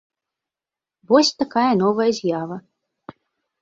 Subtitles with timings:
[1.13, 2.57] Вось такая новая з'ява.